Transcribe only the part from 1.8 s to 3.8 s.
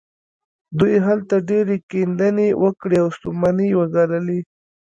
کيندنې وکړې او ستومانۍ يې